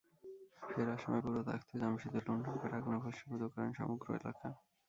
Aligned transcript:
ফেরার 0.61 0.99
সময় 1.03 1.21
পুরো 1.25 1.41
তাখতে 1.49 1.73
জামশিদে 1.81 2.19
লুণ্ঠন 2.25 2.55
করে 2.61 2.73
আগুনে 2.77 2.97
ভস্মীভূত 3.03 3.43
করেন 3.53 3.71
সমগ্র 3.79 4.07
এলাকা। 4.19 4.47